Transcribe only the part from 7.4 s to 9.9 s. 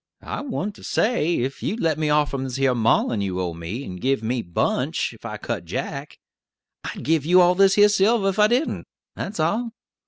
this here silver, ef I didn't, that's all.